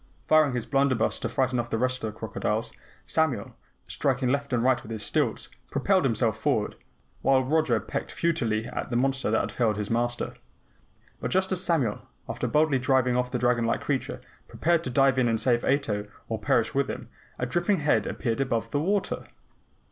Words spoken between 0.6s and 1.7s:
blunderbuss to frighten off